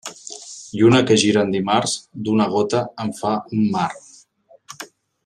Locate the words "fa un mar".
3.21-3.89